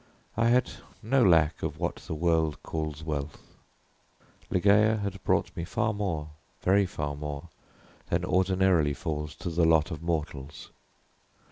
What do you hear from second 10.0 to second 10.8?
mortals.